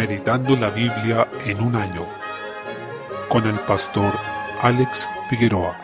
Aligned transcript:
Meditando 0.00 0.56
la 0.56 0.70
Biblia 0.70 1.28
en 1.44 1.60
un 1.60 1.76
año 1.76 2.06
con 3.28 3.46
el 3.46 3.58
pastor 3.60 4.14
Alex 4.62 5.06
Figueroa. 5.28 5.78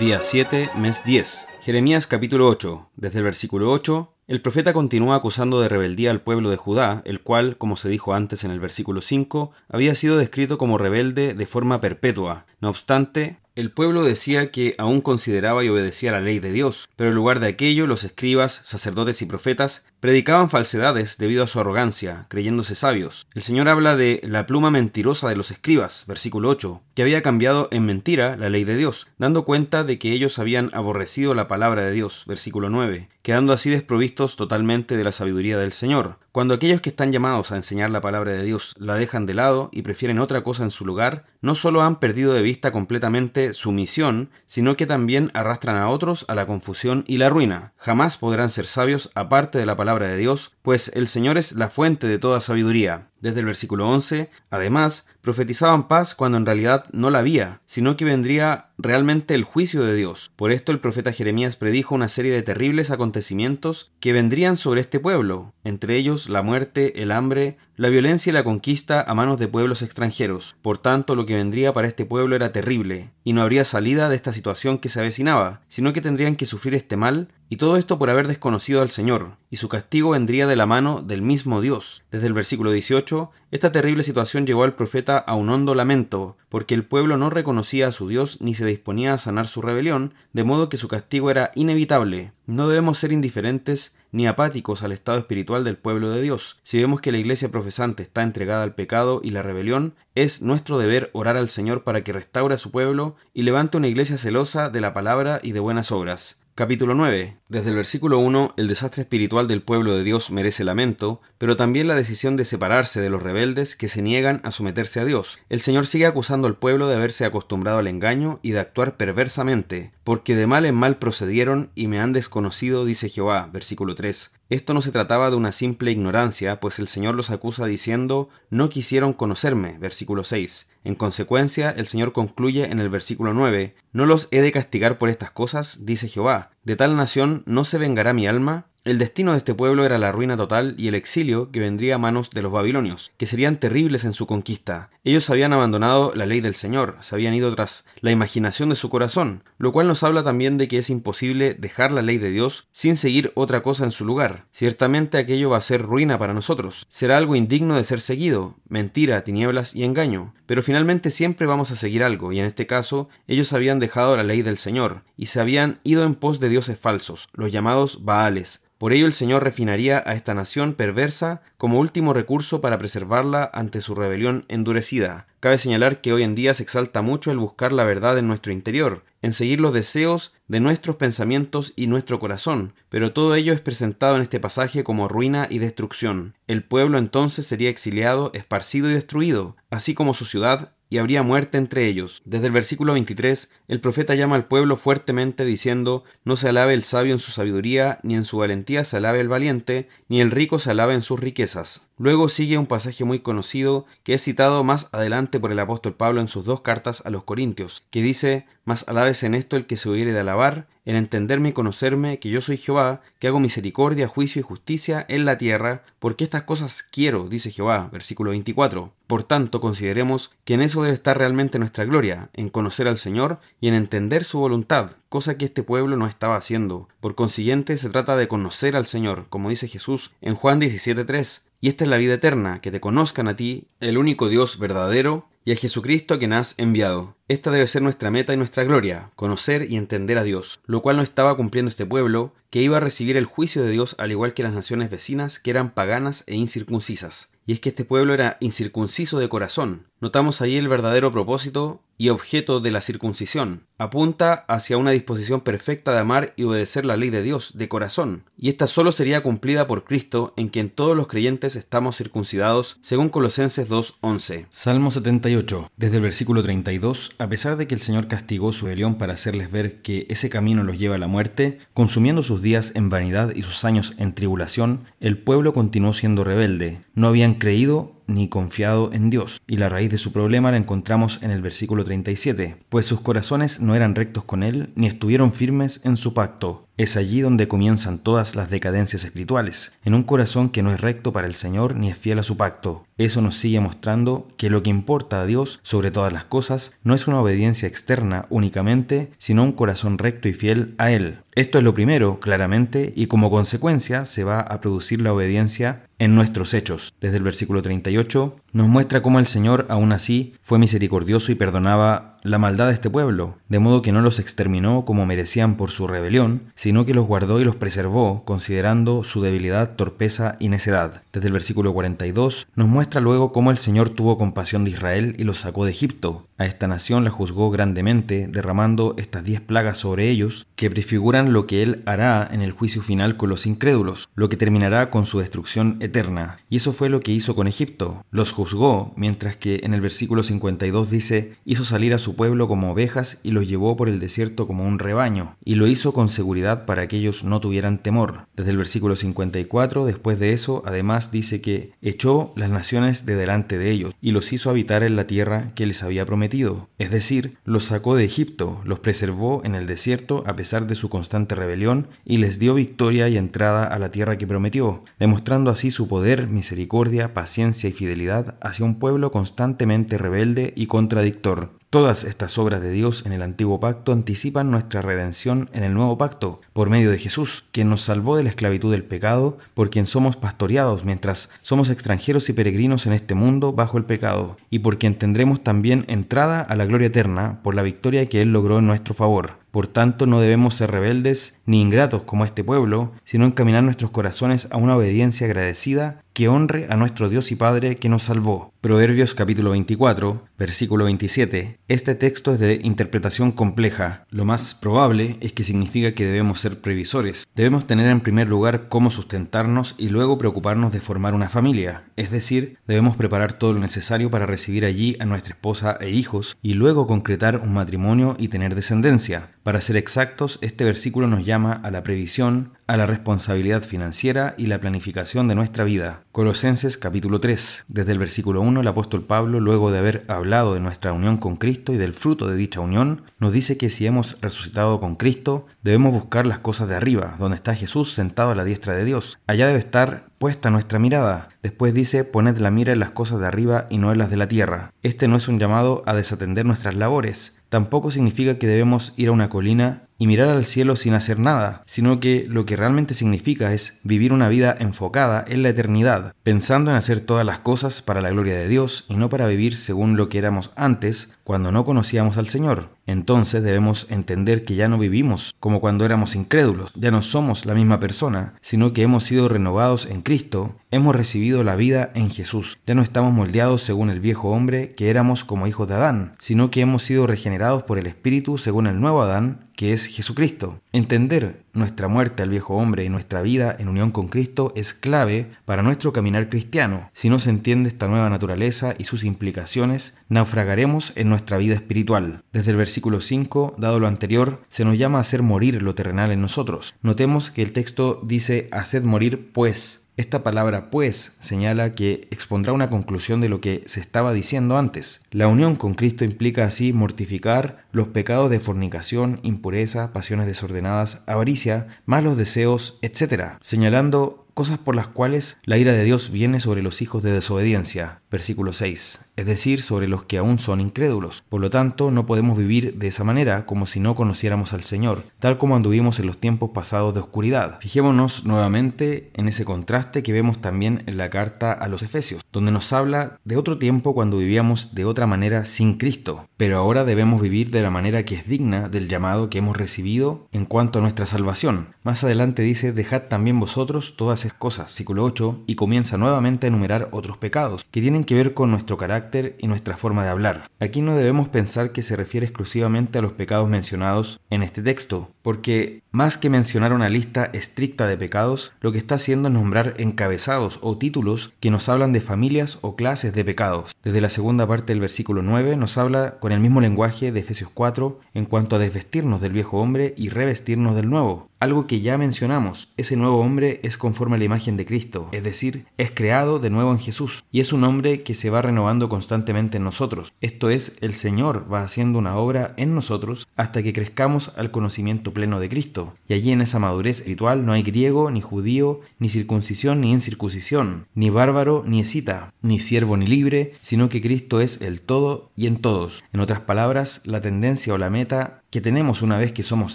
Día 0.00 0.20
7, 0.20 0.70
mes 0.74 1.04
10. 1.04 1.46
Jeremías 1.62 2.08
capítulo 2.08 2.48
8. 2.48 2.90
Desde 2.96 3.18
el 3.18 3.24
versículo 3.24 3.70
8, 3.70 4.12
el 4.26 4.42
profeta 4.42 4.72
continúa 4.72 5.14
acusando 5.14 5.60
de 5.60 5.68
rebeldía 5.68 6.10
al 6.10 6.22
pueblo 6.22 6.50
de 6.50 6.56
Judá, 6.56 7.02
el 7.04 7.20
cual, 7.20 7.56
como 7.56 7.76
se 7.76 7.88
dijo 7.88 8.14
antes 8.14 8.42
en 8.42 8.50
el 8.50 8.58
versículo 8.58 9.00
5, 9.00 9.52
había 9.68 9.94
sido 9.94 10.18
descrito 10.18 10.58
como 10.58 10.76
rebelde 10.76 11.32
de 11.32 11.46
forma 11.46 11.80
perpetua. 11.80 12.46
No 12.60 12.68
obstante, 12.68 13.38
el 13.56 13.72
pueblo 13.72 14.04
decía 14.04 14.50
que 14.50 14.74
aún 14.76 15.00
consideraba 15.00 15.64
y 15.64 15.70
obedecía 15.70 16.12
la 16.12 16.20
ley 16.20 16.40
de 16.40 16.52
Dios, 16.52 16.90
pero 16.94 17.08
en 17.08 17.16
lugar 17.16 17.40
de 17.40 17.48
aquello 17.48 17.86
los 17.86 18.04
escribas, 18.04 18.60
sacerdotes 18.64 19.22
y 19.22 19.26
profetas 19.26 19.86
predicaban 19.98 20.50
falsedades 20.50 21.16
debido 21.16 21.42
a 21.42 21.46
su 21.46 21.58
arrogancia, 21.58 22.26
creyéndose 22.28 22.74
sabios. 22.74 23.26
El 23.34 23.42
Señor 23.42 23.68
habla 23.68 23.96
de 23.96 24.20
la 24.24 24.46
pluma 24.46 24.70
mentirosa 24.70 25.30
de 25.30 25.36
los 25.36 25.50
escribas, 25.50 26.04
versículo 26.06 26.50
8, 26.50 26.82
que 26.94 27.02
había 27.02 27.22
cambiado 27.22 27.68
en 27.72 27.86
mentira 27.86 28.36
la 28.36 28.50
ley 28.50 28.64
de 28.64 28.76
Dios, 28.76 29.06
dando 29.16 29.46
cuenta 29.46 29.84
de 29.84 29.98
que 29.98 30.12
ellos 30.12 30.38
habían 30.38 30.70
aborrecido 30.74 31.34
la 31.34 31.48
palabra 31.48 31.82
de 31.82 31.92
Dios, 31.92 32.24
versículo 32.26 32.68
9, 32.68 33.08
quedando 33.26 33.52
así 33.52 33.70
desprovistos 33.70 34.36
totalmente 34.36 34.96
de 34.96 35.02
la 35.02 35.10
sabiduría 35.10 35.58
del 35.58 35.72
Señor. 35.72 36.20
Cuando 36.30 36.54
aquellos 36.54 36.80
que 36.80 36.90
están 36.90 37.10
llamados 37.10 37.50
a 37.50 37.56
enseñar 37.56 37.90
la 37.90 38.00
palabra 38.00 38.30
de 38.30 38.44
Dios 38.44 38.76
la 38.78 38.94
dejan 38.94 39.26
de 39.26 39.34
lado 39.34 39.68
y 39.72 39.82
prefieren 39.82 40.20
otra 40.20 40.44
cosa 40.44 40.62
en 40.62 40.70
su 40.70 40.86
lugar, 40.86 41.24
no 41.40 41.56
solo 41.56 41.82
han 41.82 41.98
perdido 41.98 42.34
de 42.34 42.42
vista 42.42 42.70
completamente 42.70 43.52
su 43.52 43.72
misión, 43.72 44.30
sino 44.46 44.76
que 44.76 44.86
también 44.86 45.32
arrastran 45.34 45.74
a 45.74 45.88
otros 45.88 46.24
a 46.28 46.36
la 46.36 46.46
confusión 46.46 47.02
y 47.08 47.16
la 47.16 47.28
ruina. 47.28 47.72
Jamás 47.78 48.16
podrán 48.16 48.48
ser 48.48 48.66
sabios 48.66 49.10
aparte 49.16 49.58
de 49.58 49.66
la 49.66 49.74
palabra 49.74 50.06
de 50.06 50.18
Dios, 50.18 50.52
pues 50.62 50.92
el 50.94 51.08
Señor 51.08 51.36
es 51.36 51.50
la 51.50 51.68
fuente 51.68 52.06
de 52.06 52.20
toda 52.20 52.40
sabiduría. 52.40 53.08
Desde 53.20 53.40
el 53.40 53.46
versículo 53.46 53.88
11, 53.88 54.30
además, 54.50 55.08
profetizaban 55.20 55.88
paz 55.88 56.14
cuando 56.14 56.38
en 56.38 56.46
realidad 56.46 56.84
no 56.92 57.10
la 57.10 57.20
había, 57.20 57.60
sino 57.66 57.96
que 57.96 58.04
vendría 58.04 58.70
realmente 58.78 59.34
el 59.34 59.44
juicio 59.44 59.82
de 59.84 59.94
Dios. 59.94 60.30
Por 60.36 60.52
esto 60.52 60.70
el 60.70 60.80
profeta 60.80 61.12
Jeremías 61.12 61.56
predijo 61.56 61.94
una 61.94 62.08
serie 62.08 62.32
de 62.32 62.42
terribles 62.42 62.90
acontecimientos 62.90 63.90
que 64.00 64.12
vendrían 64.12 64.56
sobre 64.56 64.80
este 64.80 65.00
pueblo, 65.00 65.54
entre 65.64 65.96
ellos 65.96 66.28
la 66.28 66.42
muerte, 66.42 67.02
el 67.02 67.10
hambre, 67.10 67.56
la 67.76 67.88
violencia 67.88 68.30
y 68.30 68.34
la 68.34 68.44
conquista 68.44 69.02
a 69.02 69.14
manos 69.14 69.38
de 69.38 69.48
pueblos 69.48 69.82
extranjeros. 69.82 70.56
Por 70.62 70.78
tanto, 70.78 71.14
lo 71.14 71.26
que 71.26 71.34
vendría 71.34 71.72
para 71.72 71.88
este 71.88 72.04
pueblo 72.04 72.36
era 72.36 72.52
terrible, 72.52 73.12
y 73.24 73.32
no 73.32 73.42
habría 73.42 73.64
salida 73.64 74.08
de 74.08 74.16
esta 74.16 74.32
situación 74.32 74.78
que 74.78 74.88
se 74.88 75.00
avecinaba, 75.00 75.62
sino 75.68 75.92
que 75.92 76.00
tendrían 76.00 76.36
que 76.36 76.46
sufrir 76.46 76.74
este 76.74 76.96
mal, 76.96 77.28
y 77.48 77.56
todo 77.56 77.76
esto 77.76 77.98
por 77.98 78.10
haber 78.10 78.26
desconocido 78.26 78.82
al 78.82 78.90
Señor, 78.90 79.36
y 79.50 79.56
su 79.56 79.68
castigo 79.68 80.10
vendría 80.10 80.46
de 80.46 80.56
la 80.56 80.66
mano 80.66 81.00
del 81.02 81.22
mismo 81.22 81.60
Dios. 81.60 82.02
Desde 82.10 82.26
el 82.26 82.32
versículo 82.32 82.72
18, 82.72 83.30
esta 83.52 83.70
terrible 83.70 84.02
situación 84.02 84.46
llevó 84.46 84.64
al 84.64 84.74
profeta 84.74 85.18
a 85.18 85.34
un 85.34 85.48
hondo 85.48 85.74
lamento, 85.74 86.36
porque 86.48 86.74
el 86.74 86.84
pueblo 86.84 87.16
no 87.16 87.30
reconocía 87.30 87.88
a 87.88 87.92
su 87.92 88.08
Dios 88.08 88.40
ni 88.40 88.54
se 88.54 88.66
disponía 88.66 89.14
a 89.14 89.18
sanar 89.18 89.46
su 89.46 89.62
rebelión, 89.62 90.14
de 90.32 90.44
modo 90.44 90.68
que 90.68 90.76
su 90.76 90.88
castigo 90.88 91.30
era 91.30 91.52
inevitable. 91.54 92.32
No 92.46 92.68
debemos 92.68 92.98
ser 92.98 93.12
indiferentes 93.12 93.96
ni 94.10 94.26
apáticos 94.26 94.82
al 94.82 94.92
estado 94.92 95.18
espiritual 95.18 95.62
del 95.62 95.76
pueblo 95.76 96.10
de 96.10 96.22
Dios. 96.22 96.58
Si 96.62 96.78
vemos 96.78 97.00
que 97.00 97.12
la 97.12 97.18
iglesia 97.18 97.50
profesante 97.50 98.02
está 98.02 98.22
entregada 98.22 98.62
al 98.62 98.74
pecado 98.74 99.20
y 99.22 99.30
la 99.30 99.42
rebelión, 99.42 99.94
es 100.14 100.42
nuestro 100.42 100.78
deber 100.78 101.10
orar 101.12 101.36
al 101.36 101.48
Señor 101.48 101.84
para 101.84 102.02
que 102.02 102.12
restaure 102.12 102.54
a 102.54 102.58
su 102.58 102.70
pueblo 102.70 103.16
y 103.34 103.42
levante 103.42 103.76
una 103.76 103.88
iglesia 103.88 104.16
celosa 104.16 104.70
de 104.70 104.80
la 104.80 104.92
palabra 104.92 105.40
y 105.42 105.52
de 105.52 105.60
buenas 105.60 105.92
obras. 105.92 106.45
Capítulo 106.56 106.94
9. 106.94 107.36
Desde 107.50 107.68
el 107.68 107.76
versículo 107.76 108.18
1, 108.18 108.54
el 108.56 108.66
desastre 108.66 109.02
espiritual 109.02 109.46
del 109.46 109.60
pueblo 109.60 109.94
de 109.94 110.02
Dios 110.02 110.30
merece 110.30 110.64
lamento, 110.64 111.20
pero 111.36 111.54
también 111.54 111.86
la 111.86 111.94
decisión 111.94 112.38
de 112.38 112.46
separarse 112.46 113.02
de 113.02 113.10
los 113.10 113.22
rebeldes 113.22 113.76
que 113.76 113.90
se 113.90 114.00
niegan 114.00 114.40
a 114.42 114.50
someterse 114.50 114.98
a 114.98 115.04
Dios. 115.04 115.38
El 115.50 115.60
Señor 115.60 115.86
sigue 115.86 116.06
acusando 116.06 116.46
al 116.46 116.56
pueblo 116.56 116.88
de 116.88 116.96
haberse 116.96 117.26
acostumbrado 117.26 117.76
al 117.76 117.88
engaño 117.88 118.40
y 118.40 118.52
de 118.52 118.60
actuar 118.60 118.96
perversamente, 118.96 119.92
porque 120.06 120.36
de 120.36 120.46
mal 120.46 120.64
en 120.66 120.76
mal 120.76 120.98
procedieron 120.98 121.72
y 121.74 121.88
me 121.88 121.98
han 121.98 122.12
desconocido, 122.12 122.84
dice 122.84 123.08
Jehová. 123.08 123.50
Versículo 123.52 123.96
3. 123.96 124.34
Esto 124.50 124.72
no 124.72 124.80
se 124.80 124.92
trataba 124.92 125.30
de 125.30 125.36
una 125.36 125.50
simple 125.50 125.90
ignorancia, 125.90 126.60
pues 126.60 126.78
el 126.78 126.86
Señor 126.86 127.16
los 127.16 127.30
acusa 127.30 127.66
diciendo, 127.66 128.28
no 128.48 128.68
quisieron 128.68 129.12
conocerme. 129.12 129.78
Versículo 129.80 130.22
6. 130.22 130.70
En 130.84 130.94
consecuencia, 130.94 131.72
el 131.72 131.88
Señor 131.88 132.12
concluye 132.12 132.70
en 132.70 132.78
el 132.78 132.88
versículo 132.88 133.34
9, 133.34 133.74
No 133.92 134.06
los 134.06 134.28
he 134.30 134.42
de 134.42 134.52
castigar 134.52 134.96
por 134.96 135.08
estas 135.08 135.32
cosas, 135.32 135.84
dice 135.86 136.06
Jehová. 136.06 136.52
De 136.62 136.76
tal 136.76 136.96
nación 136.96 137.42
no 137.44 137.64
se 137.64 137.78
vengará 137.78 138.12
mi 138.12 138.28
alma, 138.28 138.66
el 138.86 138.98
destino 138.98 139.32
de 139.32 139.38
este 139.38 139.52
pueblo 139.52 139.84
era 139.84 139.98
la 139.98 140.12
ruina 140.12 140.36
total 140.36 140.76
y 140.78 140.86
el 140.86 140.94
exilio 140.94 141.50
que 141.50 141.58
vendría 141.58 141.96
a 141.96 141.98
manos 141.98 142.30
de 142.30 142.40
los 142.40 142.52
babilonios, 142.52 143.10
que 143.16 143.26
serían 143.26 143.56
terribles 143.56 144.04
en 144.04 144.12
su 144.12 144.28
conquista. 144.28 144.90
Ellos 145.06 145.30
habían 145.30 145.52
abandonado 145.52 146.10
la 146.16 146.26
ley 146.26 146.40
del 146.40 146.56
Señor, 146.56 146.96
se 146.98 147.14
habían 147.14 147.32
ido 147.32 147.54
tras 147.54 147.84
la 148.00 148.10
imaginación 148.10 148.70
de 148.70 148.74
su 148.74 148.88
corazón, 148.88 149.44
lo 149.56 149.70
cual 149.70 149.86
nos 149.86 150.02
habla 150.02 150.24
también 150.24 150.58
de 150.58 150.66
que 150.66 150.78
es 150.78 150.90
imposible 150.90 151.54
dejar 151.54 151.92
la 151.92 152.02
ley 152.02 152.18
de 152.18 152.30
Dios 152.30 152.66
sin 152.72 152.96
seguir 152.96 153.30
otra 153.36 153.62
cosa 153.62 153.84
en 153.84 153.92
su 153.92 154.04
lugar. 154.04 154.46
Ciertamente 154.50 155.18
aquello 155.18 155.50
va 155.50 155.58
a 155.58 155.60
ser 155.60 155.82
ruina 155.82 156.18
para 156.18 156.34
nosotros, 156.34 156.86
será 156.88 157.18
algo 157.18 157.36
indigno 157.36 157.76
de 157.76 157.84
ser 157.84 158.00
seguido, 158.00 158.56
mentira, 158.68 159.22
tinieblas 159.22 159.76
y 159.76 159.84
engaño, 159.84 160.34
pero 160.44 160.60
finalmente 160.60 161.12
siempre 161.12 161.46
vamos 161.46 161.70
a 161.70 161.76
seguir 161.76 162.02
algo, 162.02 162.32
y 162.32 162.40
en 162.40 162.44
este 162.44 162.66
caso 162.66 163.08
ellos 163.28 163.52
habían 163.52 163.78
dejado 163.78 164.16
la 164.16 164.24
ley 164.24 164.42
del 164.42 164.58
Señor, 164.58 165.04
y 165.16 165.26
se 165.26 165.40
habían 165.40 165.78
ido 165.84 166.02
en 166.02 166.16
pos 166.16 166.40
de 166.40 166.48
dioses 166.48 166.80
falsos, 166.80 167.28
los 167.32 167.52
llamados 167.52 168.04
Baales, 168.04 168.66
por 168.78 168.92
ello 168.92 169.06
el 169.06 169.14
Señor 169.14 169.42
refinaría 169.42 170.02
a 170.04 170.12
esta 170.12 170.34
nación 170.34 170.74
perversa 170.74 171.40
como 171.56 171.80
último 171.80 172.12
recurso 172.12 172.60
para 172.60 172.78
preservarla 172.78 173.50
ante 173.52 173.80
su 173.80 173.94
rebelión 173.94 174.44
endurecida. 174.48 175.26
Cabe 175.40 175.58
señalar 175.58 176.00
que 176.00 176.12
hoy 176.12 176.22
en 176.22 176.34
día 176.34 176.54
se 176.54 176.62
exalta 176.62 177.02
mucho 177.02 177.30
el 177.30 177.38
buscar 177.38 177.72
la 177.72 177.84
verdad 177.84 178.18
en 178.18 178.28
nuestro 178.28 178.52
interior, 178.52 179.04
en 179.22 179.32
seguir 179.32 179.60
los 179.60 179.72
deseos 179.72 180.34
de 180.48 180.60
nuestros 180.60 180.96
pensamientos 180.96 181.72
y 181.76 181.86
nuestro 181.86 182.18
corazón, 182.18 182.74
pero 182.88 183.12
todo 183.12 183.34
ello 183.34 183.52
es 183.52 183.60
presentado 183.60 184.16
en 184.16 184.22
este 184.22 184.40
pasaje 184.40 184.84
como 184.84 185.08
ruina 185.08 185.46
y 185.50 185.58
destrucción. 185.58 186.34
El 186.46 186.62
pueblo 186.62 186.98
entonces 186.98 187.46
sería 187.46 187.70
exiliado, 187.70 188.30
esparcido 188.34 188.90
y 188.90 188.94
destruido, 188.94 189.56
así 189.70 189.94
como 189.94 190.14
su 190.14 190.24
ciudad 190.24 190.70
y 190.88 190.98
habría 190.98 191.22
muerte 191.22 191.58
entre 191.58 191.86
ellos. 191.86 192.22
Desde 192.24 192.46
el 192.46 192.52
versículo 192.52 192.92
23, 192.92 193.50
el 193.68 193.80
profeta 193.80 194.14
llama 194.14 194.36
al 194.36 194.46
pueblo 194.46 194.76
fuertemente 194.76 195.44
diciendo, 195.44 196.04
No 196.24 196.36
se 196.36 196.48
alabe 196.48 196.74
el 196.74 196.82
sabio 196.82 197.12
en 197.12 197.18
su 197.18 197.32
sabiduría, 197.32 197.98
ni 198.02 198.14
en 198.14 198.24
su 198.24 198.38
valentía 198.38 198.84
se 198.84 198.96
alabe 198.96 199.20
el 199.20 199.28
valiente, 199.28 199.88
ni 200.08 200.20
el 200.20 200.30
rico 200.30 200.58
se 200.58 200.70
alabe 200.70 200.94
en 200.94 201.02
sus 201.02 201.18
riquezas. 201.18 201.85
Luego 201.98 202.28
sigue 202.28 202.58
un 202.58 202.66
pasaje 202.66 203.04
muy 203.04 203.20
conocido 203.20 203.86
que 204.02 204.12
es 204.12 204.22
citado 204.22 204.62
más 204.64 204.88
adelante 204.92 205.40
por 205.40 205.50
el 205.50 205.58
apóstol 205.58 205.94
Pablo 205.94 206.20
en 206.20 206.28
sus 206.28 206.44
dos 206.44 206.60
cartas 206.60 207.02
a 207.06 207.10
los 207.10 207.24
Corintios, 207.24 207.84
que 207.90 208.02
dice, 208.02 208.46
Mas 208.66 208.84
alabes 208.88 209.22
en 209.22 209.34
esto 209.34 209.56
el 209.56 209.64
que 209.64 209.76
se 209.76 209.88
hubiere 209.88 210.12
de 210.12 210.20
alabar, 210.20 210.66
en 210.84 210.96
entenderme 210.96 211.50
y 211.50 211.52
conocerme 211.52 212.18
que 212.18 212.28
yo 212.28 212.40
soy 212.40 212.58
Jehová, 212.58 213.00
que 213.18 213.28
hago 213.28 213.40
misericordia, 213.40 214.08
juicio 214.08 214.40
y 214.40 214.42
justicia 214.42 215.06
en 215.08 215.24
la 215.24 215.38
tierra, 215.38 215.84
porque 215.98 216.24
estas 216.24 216.42
cosas 216.42 216.82
quiero, 216.82 217.28
dice 217.28 217.50
Jehová, 217.50 217.88
versículo 217.92 218.30
24. 218.30 218.92
Por 219.06 219.22
tanto, 219.22 219.60
consideremos 219.60 220.32
que 220.44 220.54
en 220.54 220.62
eso 220.62 220.82
debe 220.82 220.94
estar 220.94 221.16
realmente 221.16 221.58
nuestra 221.58 221.84
gloria, 221.84 222.28
en 222.34 222.48
conocer 222.48 222.88
al 222.88 222.98
Señor 222.98 223.38
y 223.60 223.68
en 223.68 223.74
entender 223.74 224.24
su 224.24 224.38
voluntad, 224.38 224.90
cosa 225.08 225.38
que 225.38 225.44
este 225.44 225.62
pueblo 225.62 225.96
no 225.96 226.06
estaba 226.06 226.36
haciendo. 226.36 226.88
Por 227.00 227.14
consiguiente, 227.14 227.78
se 227.78 227.88
trata 227.88 228.16
de 228.16 228.28
conocer 228.28 228.76
al 228.76 228.86
Señor, 228.86 229.26
como 229.30 229.48
dice 229.48 229.68
Jesús 229.68 230.10
en 230.20 230.34
Juan 230.34 230.60
17.3. 230.60 231.45
Y 231.60 231.68
esta 231.68 231.84
es 231.84 231.90
la 231.90 231.96
vida 231.96 232.14
eterna, 232.14 232.60
que 232.60 232.70
te 232.70 232.80
conozcan 232.80 233.28
a 233.28 233.36
ti, 233.36 233.68
el 233.80 233.98
único 233.98 234.28
Dios 234.28 234.58
verdadero, 234.58 235.28
y 235.44 235.52
a 235.52 235.56
Jesucristo 235.56 236.14
a 236.14 236.18
quien 236.18 236.32
has 236.32 236.54
enviado. 236.58 237.15
Esta 237.28 237.50
debe 237.50 237.66
ser 237.66 237.82
nuestra 237.82 238.12
meta 238.12 238.32
y 238.32 238.36
nuestra 238.36 238.62
gloria, 238.62 239.10
conocer 239.16 239.68
y 239.68 239.76
entender 239.76 240.16
a 240.16 240.22
Dios, 240.22 240.60
lo 240.64 240.80
cual 240.80 240.96
no 240.96 241.02
estaba 241.02 241.36
cumpliendo 241.36 241.68
este 241.68 241.84
pueblo, 241.84 242.32
que 242.50 242.62
iba 242.62 242.76
a 242.76 242.80
recibir 242.80 243.16
el 243.16 243.24
juicio 243.24 243.64
de 243.64 243.70
Dios 243.72 243.96
al 243.98 244.12
igual 244.12 244.32
que 244.32 244.44
las 244.44 244.54
naciones 244.54 244.90
vecinas 244.90 245.40
que 245.40 245.50
eran 245.50 245.74
paganas 245.74 246.22
e 246.28 246.36
incircuncisas. 246.36 247.30
Y 247.44 247.52
es 247.52 247.60
que 247.60 247.68
este 247.68 247.84
pueblo 247.84 248.12
era 248.12 248.36
incircunciso 248.40 249.18
de 249.18 249.28
corazón. 249.28 249.86
Notamos 250.00 250.40
ahí 250.40 250.56
el 250.56 250.68
verdadero 250.68 251.12
propósito 251.12 251.80
y 251.96 252.08
objeto 252.08 252.60
de 252.60 252.70
la 252.70 252.80
circuncisión. 252.80 253.66
Apunta 253.78 254.44
hacia 254.48 254.76
una 254.76 254.90
disposición 254.90 255.40
perfecta 255.40 255.92
de 255.92 256.00
amar 256.00 256.34
y 256.36 256.42
obedecer 256.42 256.84
la 256.84 256.96
ley 256.96 257.10
de 257.10 257.22
Dios 257.22 257.52
de 257.56 257.68
corazón. 257.68 258.24
Y 258.36 258.48
esta 258.48 258.66
solo 258.66 258.90
sería 258.92 259.22
cumplida 259.22 259.66
por 259.66 259.84
Cristo, 259.84 260.34
en 260.36 260.48
quien 260.48 260.70
todos 260.70 260.96
los 260.96 261.06
creyentes 261.06 261.56
estamos 261.56 261.96
circuncidados, 261.96 262.78
según 262.82 263.08
Colosenses 263.08 263.70
2.11. 263.70 264.46
Salmo 264.50 264.90
78. 264.90 265.70
Desde 265.76 265.96
el 265.96 266.02
versículo 266.02 266.42
32 266.42 267.12
a 267.18 267.28
pesar 267.28 267.56
de 267.56 267.66
que 267.66 267.74
el 267.74 267.80
Señor 267.80 268.08
castigó 268.08 268.52
su 268.52 268.66
rebelión 268.66 268.96
para 268.96 269.14
hacerles 269.14 269.50
ver 269.50 269.82
que 269.82 270.06
ese 270.10 270.28
camino 270.28 270.62
los 270.62 270.78
lleva 270.78 270.96
a 270.96 270.98
la 270.98 271.06
muerte, 271.06 271.58
consumiendo 271.74 272.22
sus 272.22 272.42
días 272.42 272.72
en 272.74 272.88
vanidad 272.88 273.34
y 273.34 273.42
sus 273.42 273.64
años 273.64 273.94
en 273.98 274.14
tribulación, 274.14 274.84
el 275.00 275.18
pueblo 275.18 275.52
continuó 275.52 275.94
siendo 275.94 276.24
rebelde. 276.24 276.80
No 276.94 277.08
habían 277.08 277.34
creído 277.34 277.96
ni 278.06 278.28
confiado 278.28 278.90
en 278.92 279.10
Dios. 279.10 279.40
Y 279.46 279.56
la 279.56 279.68
raíz 279.68 279.90
de 279.90 279.98
su 279.98 280.12
problema 280.12 280.50
la 280.50 280.56
encontramos 280.56 281.20
en 281.22 281.30
el 281.30 281.42
versículo 281.42 281.84
37, 281.84 282.56
pues 282.68 282.86
sus 282.86 283.00
corazones 283.00 283.60
no 283.60 283.74
eran 283.74 283.94
rectos 283.94 284.24
con 284.24 284.42
Él, 284.42 284.70
ni 284.74 284.86
estuvieron 284.86 285.32
firmes 285.32 285.80
en 285.84 285.96
su 285.96 286.14
pacto. 286.14 286.65
Es 286.78 286.98
allí 286.98 287.22
donde 287.22 287.48
comienzan 287.48 287.98
todas 287.98 288.34
las 288.34 288.50
decadencias 288.50 289.02
espirituales, 289.04 289.72
en 289.84 289.94
un 289.94 290.02
corazón 290.02 290.50
que 290.50 290.62
no 290.62 290.72
es 290.72 290.80
recto 290.80 291.10
para 291.10 291.26
el 291.26 291.34
Señor 291.34 291.74
ni 291.74 291.88
es 291.88 291.96
fiel 291.96 292.18
a 292.18 292.22
su 292.22 292.36
pacto. 292.36 292.84
Eso 292.98 293.22
nos 293.22 293.36
sigue 293.36 293.60
mostrando 293.60 294.28
que 294.36 294.50
lo 294.50 294.62
que 294.62 294.68
importa 294.68 295.22
a 295.22 295.26
Dios 295.26 295.58
sobre 295.62 295.90
todas 295.90 296.12
las 296.12 296.26
cosas 296.26 296.72
no 296.84 296.94
es 296.94 297.06
una 297.06 297.18
obediencia 297.20 297.66
externa 297.66 298.26
únicamente, 298.28 299.10
sino 299.16 299.42
un 299.42 299.52
corazón 299.52 299.96
recto 299.96 300.28
y 300.28 300.34
fiel 300.34 300.74
a 300.76 300.90
Él. 300.90 301.20
Esto 301.34 301.58
es 301.58 301.64
lo 301.64 301.74
primero, 301.74 302.20
claramente, 302.20 302.92
y 302.94 303.06
como 303.06 303.30
consecuencia 303.30 304.04
se 304.04 304.24
va 304.24 304.40
a 304.40 304.60
producir 304.60 305.00
la 305.00 305.12
obediencia 305.12 305.86
en 305.98 306.14
nuestros 306.14 306.54
hechos. 306.54 306.94
Desde 307.00 307.18
el 307.18 307.22
versículo 307.22 307.62
38 307.62 308.36
nos 308.52 308.68
muestra 308.68 309.02
cómo 309.02 309.18
el 309.18 309.26
Señor 309.26 309.66
aún 309.68 309.92
así 309.92 310.34
fue 310.40 310.58
misericordioso 310.58 311.32
y 311.32 311.34
perdonaba 311.34 312.15
la 312.26 312.38
maldad 312.38 312.66
de 312.66 312.74
este 312.74 312.90
pueblo, 312.90 313.38
de 313.48 313.60
modo 313.60 313.82
que 313.82 313.92
no 313.92 314.00
los 314.00 314.18
exterminó 314.18 314.84
como 314.84 315.06
merecían 315.06 315.56
por 315.56 315.70
su 315.70 315.86
rebelión, 315.86 316.42
sino 316.56 316.84
que 316.84 316.92
los 316.92 317.06
guardó 317.06 317.40
y 317.40 317.44
los 317.44 317.54
preservó, 317.54 318.24
considerando 318.24 319.04
su 319.04 319.22
debilidad, 319.22 319.76
torpeza 319.76 320.36
y 320.40 320.48
necedad. 320.48 321.02
Desde 321.12 321.28
el 321.28 321.32
versículo 321.32 321.72
42 321.72 322.48
nos 322.56 322.68
muestra 322.68 323.00
luego 323.00 323.32
cómo 323.32 323.52
el 323.52 323.58
Señor 323.58 323.90
tuvo 323.90 324.18
compasión 324.18 324.64
de 324.64 324.70
Israel 324.70 325.14
y 325.18 325.24
los 325.24 325.38
sacó 325.38 325.64
de 325.64 325.70
Egipto. 325.70 326.26
A 326.36 326.46
esta 326.46 326.66
nación 326.66 327.04
la 327.04 327.10
juzgó 327.10 327.50
grandemente, 327.50 328.28
derramando 328.28 328.94
estas 328.98 329.22
diez 329.22 329.40
plagas 329.40 329.78
sobre 329.78 330.10
ellos, 330.10 330.46
que 330.56 330.68
prefiguran 330.68 331.32
lo 331.32 331.46
que 331.46 331.62
Él 331.62 331.82
hará 331.86 332.28
en 332.30 332.42
el 332.42 332.50
juicio 332.50 332.82
final 332.82 333.16
con 333.16 333.30
los 333.30 333.46
incrédulos, 333.46 334.08
lo 334.16 334.28
que 334.28 334.36
terminará 334.36 334.90
con 334.90 335.06
su 335.06 335.20
destrucción 335.20 335.76
eterna. 335.80 336.38
Y 336.50 336.56
eso 336.56 336.72
fue 336.72 336.88
lo 336.88 337.00
que 337.00 337.12
hizo 337.12 337.36
con 337.36 337.46
Egipto. 337.46 338.04
Los 338.10 338.32
juzgó, 338.32 338.92
mientras 338.96 339.36
que 339.36 339.60
en 339.62 339.74
el 339.74 339.80
versículo 339.80 340.24
52 340.24 340.90
dice, 340.90 341.36
hizo 341.44 341.64
salir 341.64 341.94
a 341.94 341.98
su 341.98 342.15
pueblo 342.16 342.48
como 342.48 342.72
ovejas 342.72 343.20
y 343.22 343.30
los 343.30 343.46
llevó 343.46 343.76
por 343.76 343.88
el 343.88 344.00
desierto 344.00 344.46
como 344.46 344.64
un 344.64 344.78
rebaño, 344.78 345.36
y 345.44 345.54
lo 345.54 345.68
hizo 345.68 345.92
con 345.92 346.08
seguridad 346.08 346.64
para 346.64 346.88
que 346.88 346.96
ellos 346.96 347.22
no 347.22 347.40
tuvieran 347.40 347.78
temor. 347.78 348.26
Desde 348.34 348.50
el 348.50 348.56
versículo 348.56 348.96
54, 348.96 349.84
después 349.84 350.18
de 350.18 350.32
eso, 350.32 350.62
además 350.66 351.12
dice 351.12 351.40
que 351.40 351.72
echó 351.80 352.32
las 352.34 352.50
naciones 352.50 353.06
de 353.06 353.14
delante 353.14 353.58
de 353.58 353.70
ellos, 353.70 353.94
y 354.00 354.10
los 354.10 354.32
hizo 354.32 354.50
habitar 354.50 354.82
en 354.82 354.96
la 354.96 355.06
tierra 355.06 355.52
que 355.54 355.66
les 355.66 355.82
había 355.82 356.06
prometido, 356.06 356.68
es 356.78 356.90
decir, 356.90 357.38
los 357.44 357.64
sacó 357.64 357.94
de 357.94 358.04
Egipto, 358.04 358.60
los 358.64 358.80
preservó 358.80 359.42
en 359.44 359.54
el 359.54 359.66
desierto 359.66 360.24
a 360.26 360.34
pesar 360.34 360.66
de 360.66 360.74
su 360.74 360.88
constante 360.88 361.34
rebelión, 361.34 361.88
y 362.04 362.18
les 362.18 362.38
dio 362.38 362.54
victoria 362.54 363.08
y 363.08 363.16
entrada 363.16 363.64
a 363.64 363.78
la 363.78 363.90
tierra 363.90 364.18
que 364.18 364.26
prometió, 364.26 364.82
demostrando 364.98 365.50
así 365.50 365.70
su 365.70 365.86
poder, 365.88 366.26
misericordia, 366.26 367.14
paciencia 367.14 367.68
y 367.68 367.72
fidelidad 367.72 368.36
hacia 368.40 368.64
un 368.64 368.78
pueblo 368.78 369.10
constantemente 369.10 369.98
rebelde 369.98 370.52
y 370.56 370.66
contradictor. 370.66 371.50
Todas 371.68 372.04
estas 372.04 372.38
obras 372.38 372.60
de 372.60 372.70
Dios 372.70 373.02
en 373.06 373.12
el 373.12 373.22
antiguo 373.22 373.58
pacto 373.58 373.92
anticipan 373.92 374.52
nuestra 374.52 374.82
redención 374.82 375.50
en 375.52 375.64
el 375.64 375.74
nuevo 375.74 375.98
pacto, 375.98 376.40
por 376.52 376.70
medio 376.70 376.92
de 376.92 376.98
Jesús, 376.98 377.44
quien 377.50 377.68
nos 377.68 377.82
salvó 377.82 378.16
de 378.16 378.22
la 378.22 378.28
esclavitud 378.28 378.70
del 378.70 378.84
pecado, 378.84 379.36
por 379.52 379.68
quien 379.68 379.86
somos 379.86 380.16
pastoreados 380.16 380.84
mientras 380.84 381.30
somos 381.42 381.68
extranjeros 381.68 382.28
y 382.28 382.34
peregrinos 382.34 382.86
en 382.86 382.92
este 382.92 383.16
mundo 383.16 383.52
bajo 383.52 383.78
el 383.78 383.84
pecado, 383.84 384.36
y 384.48 384.60
por 384.60 384.78
quien 384.78 384.94
tendremos 384.94 385.42
también 385.42 385.84
entrada 385.88 386.40
a 386.40 386.54
la 386.54 386.66
gloria 386.66 386.86
eterna 386.86 387.40
por 387.42 387.56
la 387.56 387.62
victoria 387.62 388.08
que 388.08 388.22
Él 388.22 388.32
logró 388.32 388.60
en 388.60 388.68
nuestro 388.68 388.94
favor. 388.94 389.38
Por 389.56 389.68
tanto, 389.68 390.04
no 390.04 390.20
debemos 390.20 390.54
ser 390.54 390.70
rebeldes 390.70 391.38
ni 391.46 391.62
ingratos 391.62 392.02
como 392.02 392.26
este 392.26 392.44
pueblo, 392.44 392.92
sino 393.04 393.24
encaminar 393.24 393.62
nuestros 393.62 393.90
corazones 393.90 394.48
a 394.50 394.58
una 394.58 394.76
obediencia 394.76 395.26
agradecida 395.26 396.02
que 396.12 396.28
honre 396.28 396.66
a 396.70 396.76
nuestro 396.76 397.10
Dios 397.10 397.30
y 397.30 397.36
Padre 397.36 397.76
que 397.76 397.90
nos 397.90 398.04
salvó. 398.04 398.54
Proverbios 398.62 399.14
capítulo 399.14 399.50
24, 399.50 400.24
versículo 400.38 400.86
27. 400.86 401.58
Este 401.68 401.94
texto 401.94 402.32
es 402.32 402.40
de 402.40 402.58
interpretación 402.64 403.32
compleja. 403.32 404.06
Lo 404.08 404.24
más 404.24 404.54
probable 404.54 405.18
es 405.20 405.34
que 405.34 405.44
significa 405.44 405.92
que 405.92 406.06
debemos 406.06 406.40
ser 406.40 406.62
previsores. 406.62 407.28
Debemos 407.34 407.66
tener 407.66 407.86
en 407.90 408.00
primer 408.00 408.28
lugar 408.28 408.68
cómo 408.68 408.90
sustentarnos 408.90 409.74
y 409.76 409.90
luego 409.90 410.16
preocuparnos 410.16 410.72
de 410.72 410.80
formar 410.80 411.12
una 411.12 411.28
familia. 411.28 411.84
Es 411.96 412.10
decir, 412.10 412.58
debemos 412.66 412.96
preparar 412.96 413.34
todo 413.34 413.52
lo 413.52 413.60
necesario 413.60 414.10
para 414.10 414.24
recibir 414.24 414.64
allí 414.64 414.96
a 415.00 415.04
nuestra 415.04 415.34
esposa 415.34 415.76
e 415.80 415.90
hijos 415.90 416.38
y 416.40 416.54
luego 416.54 416.86
concretar 416.86 417.36
un 417.36 417.52
matrimonio 417.52 418.16
y 418.18 418.28
tener 418.28 418.54
descendencia. 418.54 419.28
Para 419.46 419.60
ser 419.60 419.76
exactos, 419.76 420.40
este 420.40 420.64
versículo 420.64 421.06
nos 421.06 421.24
llama 421.24 421.52
a 421.52 421.70
la 421.70 421.84
previsión, 421.84 422.58
a 422.66 422.76
la 422.76 422.86
responsabilidad 422.86 423.62
financiera 423.62 424.34
y 424.36 424.46
la 424.46 424.58
planificación 424.58 425.28
de 425.28 425.34
nuestra 425.34 425.64
vida. 425.64 426.02
Colosenses 426.10 426.76
capítulo 426.76 427.20
3. 427.20 427.64
Desde 427.68 427.92
el 427.92 427.98
versículo 427.98 428.40
1, 428.40 428.60
el 428.60 428.68
apóstol 428.68 429.04
Pablo, 429.04 429.38
luego 429.40 429.70
de 429.70 429.78
haber 429.78 430.04
hablado 430.08 430.54
de 430.54 430.60
nuestra 430.60 430.92
unión 430.92 431.16
con 431.16 431.36
Cristo 431.36 431.72
y 431.72 431.76
del 431.76 431.94
fruto 431.94 432.26
de 432.26 432.36
dicha 432.36 432.60
unión, 432.60 433.02
nos 433.18 433.32
dice 433.32 433.56
que 433.56 433.70
si 433.70 433.86
hemos 433.86 434.18
resucitado 434.20 434.80
con 434.80 434.96
Cristo, 434.96 435.46
debemos 435.62 435.92
buscar 435.92 436.26
las 436.26 436.40
cosas 436.40 436.68
de 436.68 436.74
arriba, 436.74 437.14
donde 437.18 437.36
está 437.36 437.54
Jesús 437.54 437.92
sentado 437.92 438.30
a 438.30 438.34
la 438.34 438.44
diestra 438.44 438.74
de 438.74 438.84
Dios. 438.84 439.18
Allá 439.26 439.46
debe 439.46 439.60
estar 439.60 440.06
puesta 440.18 440.50
nuestra 440.50 440.78
mirada. 440.78 441.28
Después 441.42 441.74
dice, 441.74 442.04
poned 442.04 442.38
la 442.38 442.50
mira 442.50 442.72
en 442.72 442.80
las 442.80 442.90
cosas 442.90 443.20
de 443.20 443.26
arriba 443.26 443.66
y 443.70 443.78
no 443.78 443.92
en 443.92 443.98
las 443.98 444.10
de 444.10 444.16
la 444.16 444.28
tierra. 444.28 444.72
Este 444.82 445.08
no 445.08 445.16
es 445.16 445.28
un 445.28 445.38
llamado 445.38 445.82
a 445.86 445.94
desatender 445.94 446.46
nuestras 446.46 446.74
labores. 446.74 447.42
Tampoco 447.48 447.90
significa 447.90 448.38
que 448.38 448.46
debemos 448.46 448.92
ir 448.96 449.08
a 449.08 449.12
una 449.12 449.28
colina 449.28 449.85
y 449.98 450.06
mirar 450.06 450.28
al 450.28 450.44
cielo 450.44 450.76
sin 450.76 450.94
hacer 450.94 451.18
nada, 451.18 451.62
sino 451.66 452.00
que 452.00 452.26
lo 452.28 452.46
que 452.46 452.56
realmente 452.56 452.94
significa 452.94 453.52
es 453.52 453.80
vivir 453.82 454.12
una 454.12 454.28
vida 454.28 454.56
enfocada 454.58 455.24
en 455.26 455.42
la 455.42 455.50
eternidad, 455.50 456.14
pensando 456.22 456.70
en 456.70 456.76
hacer 456.76 457.00
todas 457.00 457.24
las 457.24 457.38
cosas 457.38 457.82
para 457.82 458.00
la 458.00 458.10
gloria 458.10 458.34
de 458.34 458.48
Dios 458.48 458.84
y 458.88 458.96
no 458.96 459.08
para 459.08 459.26
vivir 459.26 459.56
según 459.56 459.96
lo 459.96 460.08
que 460.08 460.18
éramos 460.18 460.50
antes 460.56 461.16
cuando 461.24 461.50
no 461.50 461.64
conocíamos 461.64 462.18
al 462.18 462.28
Señor. 462.28 462.76
Entonces 462.86 463.42
debemos 463.42 463.88
entender 463.90 464.44
que 464.44 464.54
ya 464.54 464.68
no 464.68 464.78
vivimos 464.78 465.34
como 465.40 465.60
cuando 465.60 465.84
éramos 465.84 466.14
incrédulos, 466.14 466.70
ya 466.76 466.92
no 466.92 467.02
somos 467.02 467.44
la 467.44 467.54
misma 467.54 467.80
persona, 467.80 468.34
sino 468.40 468.72
que 468.72 468.82
hemos 468.82 469.04
sido 469.04 469.28
renovados 469.28 469.86
en 469.86 470.02
Cristo, 470.02 470.54
hemos 470.70 470.94
recibido 470.94 471.42
la 471.42 471.56
vida 471.56 471.90
en 471.94 472.10
Jesús. 472.10 472.58
Ya 472.64 472.74
no 472.74 472.82
estamos 472.82 473.12
moldeados 473.12 473.62
según 473.62 473.90
el 473.90 473.98
viejo 473.98 474.30
hombre 474.30 474.74
que 474.74 474.88
éramos 474.88 475.24
como 475.24 475.48
hijos 475.48 475.66
de 475.66 475.74
Adán, 475.74 476.14
sino 476.18 476.50
que 476.50 476.60
hemos 476.60 476.84
sido 476.84 477.08
regenerados 477.08 477.64
por 477.64 477.78
el 477.78 477.86
Espíritu 477.86 478.38
según 478.38 478.68
el 478.68 478.80
nuevo 478.80 479.02
Adán, 479.02 479.45
que 479.56 479.72
es 479.72 479.86
Jesucristo. 479.86 480.60
Entender 480.72 481.42
nuestra 481.52 481.88
muerte 481.88 482.22
al 482.22 482.28
viejo 482.28 482.54
hombre 482.54 482.84
y 482.84 482.88
nuestra 482.88 483.22
vida 483.22 483.56
en 483.58 483.68
unión 483.68 483.90
con 483.90 484.08
Cristo 484.08 484.52
es 484.54 484.74
clave 484.74 485.30
para 485.44 485.62
nuestro 485.62 485.92
caminar 485.92 486.28
cristiano. 486.28 486.90
Si 486.92 487.08
no 487.08 487.18
se 487.18 487.30
entiende 487.30 487.68
esta 487.68 487.88
nueva 487.88 488.10
naturaleza 488.10 488.74
y 488.78 488.84
sus 488.84 489.02
implicaciones, 489.02 489.98
naufragaremos 490.08 490.92
en 490.94 491.08
nuestra 491.08 491.38
vida 491.38 491.54
espiritual. 491.54 492.22
Desde 492.32 492.52
el 492.52 492.58
versículo 492.58 493.00
5, 493.00 493.56
dado 493.58 493.80
lo 493.80 493.86
anterior, 493.86 494.42
se 494.48 494.64
nos 494.64 494.78
llama 494.78 494.98
a 494.98 495.00
hacer 495.00 495.22
morir 495.22 495.62
lo 495.62 495.74
terrenal 495.74 496.12
en 496.12 496.20
nosotros. 496.20 496.74
Notemos 496.82 497.30
que 497.30 497.42
el 497.42 497.52
texto 497.52 498.00
dice 498.04 498.48
haced 498.52 498.84
morir 498.84 499.32
pues, 499.32 499.85
esta 499.96 500.22
palabra 500.22 500.70
pues 500.70 501.16
señala 501.20 501.74
que 501.74 502.08
expondrá 502.10 502.52
una 502.52 502.68
conclusión 502.68 503.20
de 503.20 503.28
lo 503.28 503.40
que 503.40 503.62
se 503.66 503.80
estaba 503.80 504.12
diciendo 504.12 504.58
antes. 504.58 505.02
La 505.10 505.28
unión 505.28 505.56
con 505.56 505.74
Cristo 505.74 506.04
implica 506.04 506.44
así 506.44 506.72
mortificar 506.72 507.66
los 507.72 507.88
pecados 507.88 508.30
de 508.30 508.40
fornicación, 508.40 509.20
impureza, 509.22 509.92
pasiones 509.92 510.26
desordenadas, 510.26 511.02
avaricia, 511.06 511.68
malos 511.86 512.16
deseos, 512.16 512.78
etc., 512.82 513.38
señalando 513.40 514.25
cosas 514.36 514.58
por 514.58 514.76
las 514.76 514.86
cuales 514.86 515.38
la 515.44 515.56
ira 515.56 515.72
de 515.72 515.82
Dios 515.82 516.10
viene 516.10 516.40
sobre 516.40 516.60
los 516.60 516.82
hijos 516.82 517.02
de 517.02 517.10
desobediencia. 517.10 518.02
Versículo 518.10 518.52
6. 518.52 519.12
Es 519.16 519.24
decir, 519.24 519.62
sobre 519.62 519.88
los 519.88 520.04
que 520.04 520.18
aún 520.18 520.38
son 520.38 520.60
incrédulos. 520.60 521.24
Por 521.26 521.40
lo 521.40 521.48
tanto, 521.48 521.90
no 521.90 522.04
podemos 522.04 522.36
vivir 522.36 522.74
de 522.74 522.88
esa 522.88 523.02
manera 523.02 523.46
como 523.46 523.64
si 523.64 523.80
no 523.80 523.94
conociéramos 523.94 524.52
al 524.52 524.62
Señor, 524.62 525.04
tal 525.20 525.38
como 525.38 525.56
anduvimos 525.56 526.00
en 526.00 526.06
los 526.06 526.18
tiempos 526.18 526.50
pasados 526.50 526.92
de 526.92 527.00
oscuridad. 527.00 527.58
Fijémonos 527.62 528.26
nuevamente 528.26 529.10
en 529.14 529.26
ese 529.26 529.46
contraste 529.46 530.02
que 530.02 530.12
vemos 530.12 530.42
también 530.42 530.82
en 530.84 530.98
la 530.98 531.08
carta 531.08 531.52
a 531.52 531.68
los 531.68 531.82
Efesios, 531.82 532.22
donde 532.30 532.52
nos 532.52 532.74
habla 532.74 533.18
de 533.24 533.38
otro 533.38 533.56
tiempo 533.56 533.94
cuando 533.94 534.18
vivíamos 534.18 534.74
de 534.74 534.84
otra 534.84 535.06
manera 535.06 535.46
sin 535.46 535.78
Cristo, 535.78 536.28
pero 536.36 536.58
ahora 536.58 536.84
debemos 536.84 537.22
vivir 537.22 537.50
de 537.50 537.62
la 537.62 537.70
manera 537.70 538.04
que 538.04 538.16
es 538.16 538.28
digna 538.28 538.68
del 538.68 538.88
llamado 538.88 539.30
que 539.30 539.38
hemos 539.38 539.56
recibido 539.56 540.28
en 540.32 540.44
cuanto 540.44 540.78
a 540.78 540.82
nuestra 540.82 541.06
salvación. 541.06 541.68
Más 541.82 542.04
adelante 542.04 542.42
dice, 542.42 542.74
dejad 542.74 543.04
también 543.04 543.40
vosotros 543.40 543.94
todas 543.96 544.25
cosas, 544.32 544.72
ciclo 544.72 545.04
8, 545.04 545.44
y 545.46 545.54
comienza 545.54 545.96
nuevamente 545.96 546.46
a 546.46 546.48
enumerar 546.48 546.88
otros 546.92 547.18
pecados, 547.18 547.66
que 547.70 547.80
tienen 547.80 548.04
que 548.04 548.14
ver 548.14 548.34
con 548.34 548.50
nuestro 548.50 548.76
carácter 548.76 549.36
y 549.38 549.46
nuestra 549.46 549.76
forma 549.76 550.04
de 550.04 550.10
hablar. 550.10 550.50
Aquí 550.60 550.80
no 550.80 550.94
debemos 550.94 551.28
pensar 551.28 551.72
que 551.72 551.82
se 551.82 551.96
refiere 551.96 552.26
exclusivamente 552.26 552.98
a 552.98 553.02
los 553.02 553.12
pecados 553.12 553.48
mencionados 553.48 554.20
en 554.30 554.42
este 554.42 554.62
texto, 554.62 555.10
porque 555.22 555.82
más 555.96 556.18
que 556.18 556.28
mencionar 556.28 556.74
una 556.74 556.90
lista 556.90 557.30
estricta 557.32 557.86
de 557.86 557.96
pecados, 557.96 558.52
lo 558.60 558.70
que 558.70 558.76
está 558.76 558.96
haciendo 558.96 559.28
es 559.28 559.34
nombrar 559.34 559.72
encabezados 559.78 560.58
o 560.60 560.76
títulos 560.76 561.32
que 561.40 561.50
nos 561.50 561.70
hablan 561.70 561.94
de 561.94 562.02
familias 562.02 562.58
o 562.60 562.76
clases 562.76 563.14
de 563.14 563.24
pecados. 563.24 563.74
Desde 563.82 564.02
la 564.02 564.10
segunda 564.10 564.46
parte 564.46 564.74
del 564.74 564.80
versículo 564.80 565.22
9 565.22 565.56
nos 565.56 565.78
habla 565.78 566.18
con 566.18 566.32
el 566.32 566.40
mismo 566.40 566.60
lenguaje 566.60 567.12
de 567.12 567.20
Efesios 567.20 567.48
4 567.48 567.98
en 568.12 568.26
cuanto 568.26 568.56
a 568.56 568.58
desvestirnos 568.58 569.22
del 569.22 569.32
viejo 569.32 569.56
hombre 569.56 569.94
y 569.96 570.10
revestirnos 570.10 570.76
del 570.76 570.90
nuevo. 570.90 571.30
Algo 571.38 571.66
que 571.66 571.82
ya 571.82 571.98
mencionamos, 571.98 572.72
ese 572.78 572.96
nuevo 572.96 573.20
hombre 573.20 573.60
es 573.62 573.76
conforme 573.76 574.16
a 574.16 574.18
la 574.18 574.24
imagen 574.24 574.56
de 574.56 574.64
Cristo, 574.64 575.08
es 575.12 575.22
decir, 575.22 575.66
es 575.76 575.90
creado 575.90 576.38
de 576.38 576.48
nuevo 576.48 576.72
en 576.72 576.78
Jesús, 576.78 577.24
y 577.30 577.40
es 577.40 577.52
un 577.52 577.62
hombre 577.64 578.02
que 578.02 578.14
se 578.14 578.30
va 578.30 578.40
renovando 578.40 578.88
constantemente 578.88 579.58
en 579.58 579.64
nosotros. 579.64 580.14
Esto 580.22 580.48
es, 580.48 580.78
el 580.80 580.94
Señor 580.94 581.46
va 581.52 581.60
haciendo 581.60 581.98
una 581.98 582.16
obra 582.16 582.54
en 582.56 582.74
nosotros 582.74 583.28
hasta 583.36 583.62
que 583.62 583.74
crezcamos 583.74 584.32
al 584.36 584.50
conocimiento 584.50 585.12
pleno 585.12 585.38
de 585.38 585.50
Cristo. 585.50 585.85
Y 586.08 586.14
allí 586.14 586.32
en 586.32 586.40
esa 586.40 586.58
madurez 586.58 586.98
espiritual 586.98 587.44
no 587.44 587.52
hay 587.52 587.62
griego, 587.62 588.10
ni 588.10 588.20
judío, 588.20 588.80
ni 588.98 589.08
circuncisión, 589.08 589.80
ni 589.80 589.90
incircuncisión, 589.90 590.86
ni 590.94 591.10
bárbaro, 591.10 591.64
ni 591.66 591.80
escita, 591.80 592.32
ni 592.42 592.60
siervo, 592.60 592.96
ni 592.96 593.06
libre, 593.06 593.52
sino 593.60 593.88
que 593.88 594.00
Cristo 594.00 594.40
es 594.40 594.60
el 594.60 594.80
todo 594.80 595.30
y 595.36 595.46
en 595.46 595.56
todos. 595.56 596.04
En 596.12 596.20
otras 596.20 596.40
palabras, 596.40 597.02
la 597.04 597.20
tendencia 597.20 597.74
o 597.74 597.78
la 597.78 597.90
meta 597.90 598.42
que 598.56 598.62
tenemos 598.62 599.02
una 599.02 599.18
vez 599.18 599.32
que 599.32 599.42
somos 599.42 599.74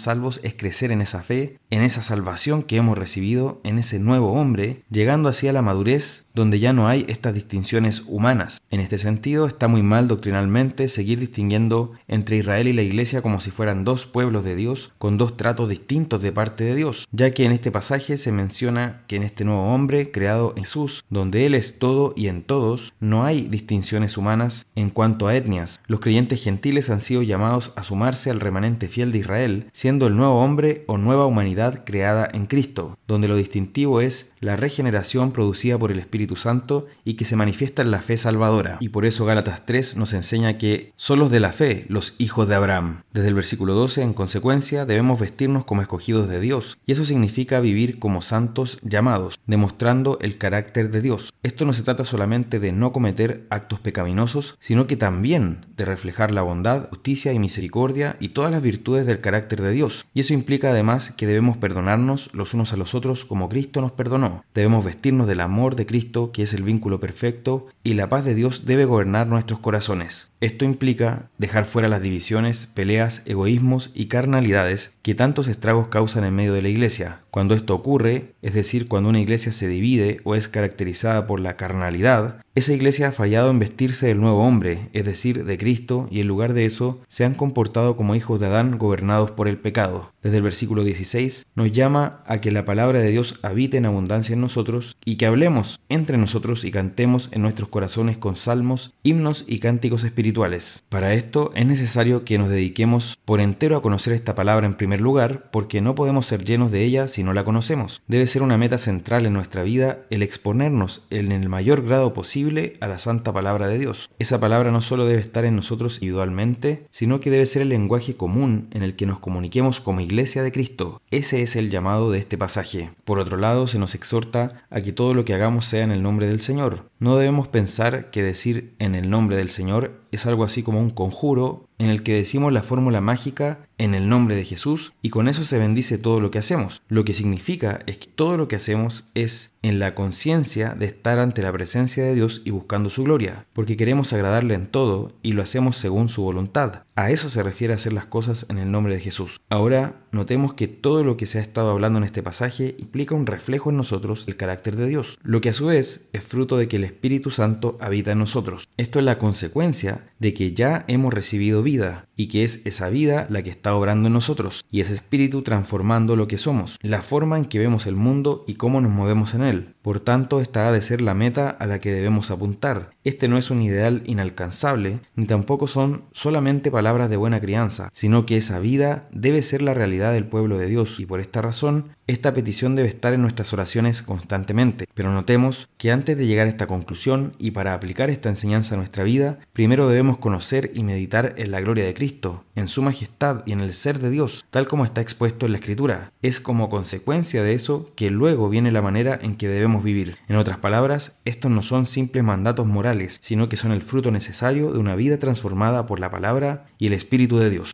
salvos 0.00 0.40
es 0.42 0.54
crecer 0.54 0.90
en 0.90 1.02
esa 1.02 1.22
fe, 1.22 1.60
en 1.70 1.82
esa 1.82 2.02
salvación 2.02 2.64
que 2.64 2.78
hemos 2.78 2.98
recibido, 2.98 3.60
en 3.62 3.78
ese 3.78 4.00
nuevo 4.00 4.32
hombre, 4.32 4.82
llegando 4.90 5.28
así 5.28 5.46
a 5.46 5.52
la 5.52 5.62
madurez 5.62 6.26
donde 6.34 6.58
ya 6.58 6.72
no 6.72 6.88
hay 6.88 7.04
estas 7.08 7.34
distinciones 7.34 8.02
humanas. 8.08 8.62
En 8.70 8.80
este 8.80 8.98
sentido, 8.98 9.46
está 9.46 9.68
muy 9.68 9.82
mal 9.82 10.08
doctrinalmente 10.08 10.88
seguir 10.88 11.20
distinguiendo 11.20 11.92
entre 12.08 12.38
Israel 12.38 12.66
y 12.66 12.72
la 12.72 12.82
Iglesia 12.82 13.22
como 13.22 13.38
si 13.38 13.52
fueran 13.52 13.84
dos 13.84 14.06
pueblos 14.06 14.44
de 14.44 14.56
Dios 14.56 14.92
con 14.98 15.16
dos 15.16 15.36
tratos 15.36 15.68
distintos 15.68 16.22
de 16.22 16.32
parte 16.32 16.64
de 16.64 16.74
Dios, 16.74 17.06
ya 17.12 17.30
que 17.32 17.44
en 17.44 17.52
este 17.52 17.70
pasaje 17.70 18.16
se 18.16 18.32
menciona 18.32 19.04
que 19.06 19.14
en 19.14 19.22
este 19.22 19.44
nuevo 19.44 19.72
hombre 19.72 20.10
creado 20.10 20.54
Jesús, 20.56 21.04
donde 21.08 21.46
Él 21.46 21.54
es 21.54 21.78
todo 21.78 22.14
y 22.16 22.26
en 22.26 22.42
todos, 22.42 22.94
no 22.98 23.24
hay 23.24 23.42
distinciones 23.42 24.16
humanas 24.16 24.66
en 24.74 24.90
cuanto 24.90 25.28
a 25.28 25.36
etnias. 25.36 25.80
Los 25.86 26.00
creyentes 26.00 26.42
gentiles 26.42 26.90
han 26.90 27.00
sido 27.00 27.22
llamados 27.22 27.72
a 27.76 27.84
sumarse 27.84 28.30
al 28.30 28.40
remanente 28.40 28.71
fiel 28.80 29.12
de 29.12 29.18
Israel, 29.18 29.66
siendo 29.72 30.06
el 30.06 30.16
nuevo 30.16 30.42
hombre 30.42 30.84
o 30.86 30.98
nueva 30.98 31.26
humanidad 31.26 31.84
creada 31.84 32.28
en 32.32 32.46
Cristo, 32.46 32.98
donde 33.06 33.28
lo 33.28 33.36
distintivo 33.36 34.00
es 34.00 34.34
la 34.40 34.56
regeneración 34.56 35.32
producida 35.32 35.78
por 35.78 35.92
el 35.92 35.98
Espíritu 35.98 36.36
Santo 36.36 36.86
y 37.04 37.14
que 37.14 37.24
se 37.24 37.36
manifiesta 37.36 37.82
en 37.82 37.90
la 37.90 38.00
fe 38.00 38.16
salvadora. 38.16 38.78
Y 38.80 38.90
por 38.90 39.06
eso 39.06 39.24
Gálatas 39.24 39.66
3 39.66 39.96
nos 39.96 40.12
enseña 40.12 40.58
que 40.58 40.92
son 40.96 41.18
los 41.18 41.30
de 41.30 41.40
la 41.40 41.52
fe 41.52 41.86
los 41.88 42.14
hijos 42.18 42.48
de 42.48 42.54
Abraham. 42.54 43.02
Desde 43.12 43.28
el 43.28 43.34
versículo 43.34 43.74
12, 43.74 44.02
en 44.02 44.14
consecuencia, 44.14 44.86
debemos 44.86 45.20
vestirnos 45.20 45.64
como 45.64 45.82
escogidos 45.82 46.28
de 46.28 46.40
Dios, 46.40 46.78
y 46.86 46.92
eso 46.92 47.04
significa 47.04 47.60
vivir 47.60 47.98
como 47.98 48.22
santos 48.22 48.78
llamados, 48.82 49.38
demostrando 49.46 50.18
el 50.20 50.38
carácter 50.38 50.90
de 50.90 51.00
Dios. 51.00 51.34
Esto 51.42 51.64
no 51.64 51.72
se 51.72 51.82
trata 51.82 52.04
solamente 52.04 52.60
de 52.60 52.72
no 52.72 52.92
cometer 52.92 53.46
actos 53.50 53.80
pecaminosos, 53.80 54.56
sino 54.60 54.86
que 54.86 54.96
también 54.96 55.66
de 55.76 55.84
reflejar 55.84 56.30
la 56.30 56.42
bondad, 56.42 56.88
justicia 56.88 57.32
y 57.32 57.38
misericordia 57.38 58.16
y 58.20 58.30
todas 58.30 58.51
las 58.52 58.62
virtudes 58.62 59.06
del 59.06 59.20
carácter 59.20 59.60
de 59.62 59.72
Dios. 59.72 60.06
Y 60.14 60.20
eso 60.20 60.34
implica 60.34 60.70
además 60.70 61.10
que 61.10 61.26
debemos 61.26 61.56
perdonarnos 61.56 62.30
los 62.32 62.54
unos 62.54 62.72
a 62.72 62.76
los 62.76 62.94
otros 62.94 63.24
como 63.24 63.48
Cristo 63.48 63.80
nos 63.80 63.92
perdonó. 63.92 64.44
Debemos 64.54 64.84
vestirnos 64.84 65.26
del 65.26 65.40
amor 65.40 65.76
de 65.76 65.86
Cristo, 65.86 66.30
que 66.32 66.42
es 66.42 66.54
el 66.54 66.62
vínculo 66.62 67.00
perfecto, 67.00 67.66
y 67.82 67.94
la 67.94 68.08
paz 68.08 68.24
de 68.24 68.34
Dios 68.34 68.64
debe 68.64 68.84
gobernar 68.84 69.26
nuestros 69.26 69.58
corazones. 69.58 70.30
Esto 70.40 70.64
implica 70.64 71.30
dejar 71.38 71.64
fuera 71.64 71.88
las 71.88 72.02
divisiones, 72.02 72.66
peleas, 72.66 73.22
egoísmos 73.26 73.90
y 73.94 74.06
carnalidades 74.06 74.92
que 75.02 75.14
tantos 75.14 75.48
estragos 75.48 75.88
causan 75.88 76.24
en 76.24 76.34
medio 76.34 76.52
de 76.52 76.62
la 76.62 76.68
iglesia. 76.68 77.20
Cuando 77.30 77.54
esto 77.54 77.74
ocurre, 77.74 78.34
es 78.42 78.54
decir, 78.54 78.88
cuando 78.88 79.08
una 79.08 79.20
iglesia 79.20 79.52
se 79.52 79.68
divide 79.68 80.20
o 80.24 80.34
es 80.34 80.48
caracterizada 80.48 81.26
por 81.26 81.40
la 81.40 81.56
carnalidad, 81.56 82.42
esa 82.54 82.74
iglesia 82.74 83.08
ha 83.08 83.12
fallado 83.12 83.50
en 83.50 83.58
vestirse 83.58 84.06
del 84.08 84.20
nuevo 84.20 84.46
hombre, 84.46 84.90
es 84.92 85.06
decir, 85.06 85.44
de 85.44 85.56
Cristo, 85.56 86.06
y 86.10 86.20
en 86.20 86.28
lugar 86.28 86.52
de 86.52 86.66
eso 86.66 87.00
se 87.08 87.24
han 87.24 87.34
comportado 87.34 87.96
como 87.96 88.14
hijos 88.14 88.40
de 88.40 88.46
Adán 88.46 88.76
gobernados 88.76 89.30
por 89.30 89.48
el 89.48 89.58
pecado. 89.58 90.11
Desde 90.22 90.36
el 90.36 90.44
versículo 90.44 90.84
16 90.84 91.48
nos 91.56 91.72
llama 91.72 92.22
a 92.26 92.40
que 92.40 92.52
la 92.52 92.64
palabra 92.64 93.00
de 93.00 93.10
Dios 93.10 93.40
habite 93.42 93.76
en 93.76 93.86
abundancia 93.86 94.34
en 94.34 94.40
nosotros 94.40 94.96
y 95.04 95.16
que 95.16 95.26
hablemos 95.26 95.80
entre 95.88 96.16
nosotros 96.16 96.64
y 96.64 96.70
cantemos 96.70 97.28
en 97.32 97.42
nuestros 97.42 97.68
corazones 97.68 98.18
con 98.18 98.36
salmos, 98.36 98.94
himnos 99.02 99.44
y 99.48 99.58
cánticos 99.58 100.04
espirituales. 100.04 100.84
Para 100.88 101.14
esto 101.14 101.50
es 101.56 101.66
necesario 101.66 102.24
que 102.24 102.38
nos 102.38 102.50
dediquemos 102.50 103.18
por 103.24 103.40
entero 103.40 103.76
a 103.76 103.82
conocer 103.82 104.12
esta 104.12 104.36
palabra 104.36 104.66
en 104.66 104.74
primer 104.74 105.00
lugar, 105.00 105.50
porque 105.50 105.80
no 105.80 105.96
podemos 105.96 106.26
ser 106.26 106.44
llenos 106.44 106.70
de 106.70 106.84
ella 106.84 107.08
si 107.08 107.24
no 107.24 107.34
la 107.34 107.44
conocemos. 107.44 108.00
Debe 108.06 108.28
ser 108.28 108.42
una 108.42 108.58
meta 108.58 108.78
central 108.78 109.26
en 109.26 109.32
nuestra 109.32 109.64
vida 109.64 110.02
el 110.10 110.22
exponernos 110.22 111.02
en 111.10 111.32
el 111.32 111.48
mayor 111.48 111.82
grado 111.84 112.14
posible 112.14 112.76
a 112.80 112.86
la 112.86 112.98
santa 112.98 113.32
palabra 113.32 113.66
de 113.66 113.78
Dios. 113.80 114.08
Esa 114.20 114.38
palabra 114.38 114.70
no 114.70 114.82
solo 114.82 115.04
debe 115.04 115.20
estar 115.20 115.44
en 115.44 115.56
nosotros 115.56 115.96
individualmente, 115.96 116.86
sino 116.90 117.18
que 117.18 117.30
debe 117.30 117.46
ser 117.46 117.62
el 117.62 117.70
lenguaje 117.70 118.14
común 118.14 118.68
en 118.70 118.84
el 118.84 118.94
que 118.94 119.06
nos 119.06 119.18
comuniquemos 119.18 119.80
como 119.80 120.00
iglesia 120.00 120.11
de 120.16 120.52
Cristo. 120.52 121.00
Ese 121.10 121.40
es 121.40 121.56
el 121.56 121.70
llamado 121.70 122.10
de 122.10 122.18
este 122.18 122.36
pasaje. 122.36 122.92
Por 123.04 123.18
otro 123.18 123.38
lado, 123.38 123.66
se 123.66 123.78
nos 123.78 123.94
exhorta 123.94 124.66
a 124.68 124.82
que 124.82 124.92
todo 124.92 125.14
lo 125.14 125.24
que 125.24 125.32
hagamos 125.32 125.64
sea 125.64 125.84
en 125.84 125.90
el 125.90 126.02
nombre 126.02 126.26
del 126.26 126.42
Señor. 126.42 126.90
No 126.98 127.16
debemos 127.16 127.48
pensar 127.48 128.10
que 128.10 128.22
decir 128.22 128.74
en 128.78 128.94
el 128.94 129.08
nombre 129.08 129.36
del 129.36 129.48
Señor 129.48 130.02
es 130.12 130.26
algo 130.26 130.44
así 130.44 130.62
como 130.62 130.80
un 130.80 130.90
conjuro 130.90 131.66
en 131.78 131.90
el 131.90 132.02
que 132.02 132.14
decimos 132.14 132.52
la 132.52 132.62
fórmula 132.62 133.00
mágica 133.00 133.66
en 133.78 133.94
el 133.94 134.08
nombre 134.08 134.36
de 134.36 134.44
Jesús 134.44 134.92
y 135.02 135.10
con 135.10 135.28
eso 135.28 135.44
se 135.44 135.58
bendice 135.58 135.98
todo 135.98 136.20
lo 136.20 136.30
que 136.30 136.38
hacemos. 136.38 136.82
Lo 136.88 137.04
que 137.04 137.14
significa 137.14 137.80
es 137.86 137.98
que 137.98 138.06
todo 138.06 138.36
lo 138.36 138.46
que 138.46 138.56
hacemos 138.56 139.04
es 139.14 139.54
en 139.62 139.78
la 139.78 139.94
conciencia 139.94 140.74
de 140.74 140.86
estar 140.86 141.18
ante 141.18 141.42
la 141.42 141.52
presencia 141.52 142.04
de 142.04 142.14
Dios 142.14 142.42
y 142.44 142.50
buscando 142.50 142.90
su 142.90 143.04
gloria, 143.04 143.46
porque 143.52 143.76
queremos 143.76 144.12
agradarle 144.12 144.54
en 144.54 144.66
todo 144.66 145.12
y 145.22 145.32
lo 145.32 145.42
hacemos 145.42 145.76
según 145.76 146.08
su 146.08 146.22
voluntad. 146.22 146.82
A 146.94 147.10
eso 147.10 147.30
se 147.30 147.42
refiere 147.42 147.72
hacer 147.72 147.92
las 147.92 148.06
cosas 148.06 148.46
en 148.48 148.58
el 148.58 148.70
nombre 148.70 148.94
de 148.94 149.00
Jesús. 149.00 149.40
Ahora, 149.48 150.02
notemos 150.10 150.54
que 150.54 150.68
todo 150.68 151.04
lo 151.04 151.16
que 151.16 151.26
se 151.26 151.38
ha 151.38 151.42
estado 151.42 151.70
hablando 151.70 151.98
en 151.98 152.04
este 152.04 152.22
pasaje 152.22 152.76
implica 152.78 153.14
un 153.14 153.26
reflejo 153.26 153.70
en 153.70 153.76
nosotros 153.76 154.26
del 154.26 154.36
carácter 154.36 154.76
de 154.76 154.86
Dios, 154.86 155.18
lo 155.22 155.40
que 155.40 155.48
a 155.48 155.54
su 155.54 155.66
vez 155.66 156.10
es 156.12 156.22
fruto 156.22 156.56
de 156.56 156.68
que 156.68 156.76
el 156.76 156.84
Espíritu 156.84 157.30
Santo 157.30 157.78
habita 157.80 158.12
en 158.12 158.18
nosotros. 158.18 158.68
Esto 158.76 158.98
es 158.98 159.04
la 159.04 159.18
consecuencia 159.18 160.10
de 160.18 160.34
que 160.34 160.52
ya 160.52 160.84
hemos 160.88 161.14
recibido 161.14 161.62
vida. 161.72 162.06
Y 162.16 162.28
que 162.28 162.44
es 162.44 162.64
esa 162.66 162.88
vida 162.88 163.26
la 163.30 163.42
que 163.42 163.50
está 163.50 163.74
obrando 163.74 164.08
en 164.08 164.12
nosotros 164.12 164.64
y 164.70 164.80
ese 164.80 164.94
Espíritu 164.94 165.42
transformando 165.42 166.16
lo 166.16 166.28
que 166.28 166.38
somos, 166.38 166.78
la 166.82 167.02
forma 167.02 167.38
en 167.38 167.44
que 167.44 167.58
vemos 167.58 167.86
el 167.86 167.96
mundo 167.96 168.44
y 168.46 168.54
cómo 168.54 168.80
nos 168.80 168.90
movemos 168.90 169.34
en 169.34 169.42
él. 169.42 169.74
Por 169.82 170.00
tanto, 170.00 170.40
esta 170.40 170.68
ha 170.68 170.72
de 170.72 170.82
ser 170.82 171.00
la 171.00 171.14
meta 171.14 171.50
a 171.50 171.66
la 171.66 171.80
que 171.80 171.92
debemos 171.92 172.30
apuntar. 172.30 172.90
Este 173.04 173.28
no 173.28 173.38
es 173.38 173.50
un 173.50 173.62
ideal 173.62 174.02
inalcanzable, 174.06 175.00
ni 175.16 175.26
tampoco 175.26 175.66
son 175.66 176.04
solamente 176.12 176.70
palabras 176.70 177.10
de 177.10 177.16
buena 177.16 177.40
crianza, 177.40 177.88
sino 177.92 178.26
que 178.26 178.36
esa 178.36 178.60
vida 178.60 179.08
debe 179.12 179.42
ser 179.42 179.62
la 179.62 179.74
realidad 179.74 180.12
del 180.12 180.26
pueblo 180.26 180.58
de 180.58 180.66
Dios 180.66 181.00
y 181.00 181.06
por 181.06 181.20
esta 181.20 181.42
razón 181.42 181.96
esta 182.06 182.34
petición 182.34 182.74
debe 182.74 182.88
estar 182.88 183.12
en 183.12 183.22
nuestras 183.22 183.52
oraciones 183.52 184.02
constantemente, 184.02 184.86
pero 184.92 185.12
notemos 185.12 185.68
que 185.78 185.92
antes 185.92 186.16
de 186.16 186.26
llegar 186.26 186.46
a 186.46 186.50
esta 186.50 186.66
conclusión 186.66 187.34
y 187.38 187.52
para 187.52 187.74
aplicar 187.74 188.10
esta 188.10 188.28
enseñanza 188.28 188.74
a 188.74 188.78
nuestra 188.78 189.04
vida, 189.04 189.38
primero 189.52 189.88
debemos 189.88 190.18
conocer 190.18 190.72
y 190.74 190.82
meditar 190.82 191.34
en 191.38 191.50
la 191.50 191.60
gloria 191.60 191.84
de 191.84 191.94
Cristo, 192.12 192.44
en 192.56 192.68
su 192.68 192.82
majestad 192.82 193.42
y 193.46 193.52
en 193.52 193.60
el 193.60 193.72
ser 193.72 193.98
de 193.98 194.10
Dios, 194.10 194.44
tal 194.50 194.68
como 194.68 194.84
está 194.84 195.00
expuesto 195.00 195.46
en 195.46 195.52
la 195.52 195.58
Escritura. 195.58 196.12
Es 196.20 196.40
como 196.40 196.68
consecuencia 196.68 197.42
de 197.42 197.54
eso 197.54 197.90
que 197.96 198.10
luego 198.10 198.50
viene 198.50 198.70
la 198.70 198.82
manera 198.82 199.18
en 199.22 199.36
que 199.36 199.48
debemos 199.48 199.82
vivir. 199.82 200.18
En 200.28 200.36
otras 200.36 200.58
palabras, 200.58 201.16
estos 201.24 201.50
no 201.50 201.62
son 201.62 201.86
simples 201.86 202.22
mandatos 202.22 202.66
morales, 202.66 203.18
sino 203.22 203.48
que 203.48 203.56
son 203.56 203.72
el 203.72 203.80
fruto 203.80 204.10
necesario 204.10 204.72
de 204.72 204.78
una 204.78 204.94
vida 204.94 205.18
transformada 205.18 205.86
por 205.86 206.00
la 206.00 206.10
palabra 206.10 206.66
y 206.76 206.88
el 206.88 206.92
Espíritu 206.92 207.38
de 207.38 207.48
Dios. 207.48 207.72